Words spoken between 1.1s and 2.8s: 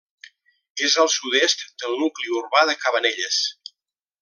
sud-est del nucli urbà de